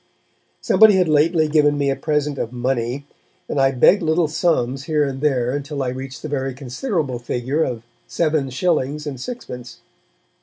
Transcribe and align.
Somebody 0.61 0.95
had 0.95 1.07
lately 1.07 1.47
given 1.47 1.77
me 1.77 1.91
a 1.91 1.95
present 1.95 2.39
of 2.39 2.51
money, 2.51 3.05
and 3.47 3.61
I 3.61 3.69
begged 3.69 4.01
little 4.01 4.27
sums 4.27 4.85
here 4.85 5.03
and 5.03 5.21
there 5.21 5.51
until 5.51 5.83
I 5.83 5.89
reached 5.89 6.23
the 6.23 6.27
very 6.27 6.55
considerable 6.55 7.19
figure 7.19 7.63
of 7.63 7.83
seven 8.07 8.49
shillings 8.49 9.05
and 9.05 9.21
sixpence. 9.21 9.77